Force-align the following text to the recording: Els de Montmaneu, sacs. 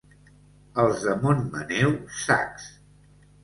Els 0.83 1.03
de 1.09 1.13
Montmaneu, 1.25 1.95
sacs. 2.25 2.69